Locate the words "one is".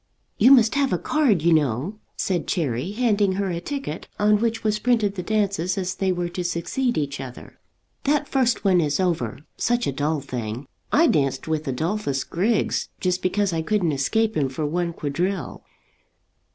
8.65-8.99